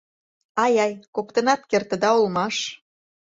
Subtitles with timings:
[0.63, 2.55] Ай-ай, коктынат кертыда улмаш...